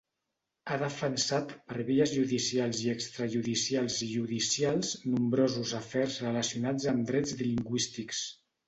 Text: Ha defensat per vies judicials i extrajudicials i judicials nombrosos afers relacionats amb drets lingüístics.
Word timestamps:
Ha 0.69 0.77
defensat 0.83 1.53
per 1.73 1.85
vies 1.89 2.13
judicials 2.15 2.81
i 2.87 2.91
extrajudicials 2.95 4.01
i 4.09 4.11
judicials 4.15 4.97
nombrosos 5.13 5.79
afers 5.85 6.21
relacionats 6.29 6.93
amb 6.95 7.11
drets 7.13 7.43
lingüístics. 7.47 8.27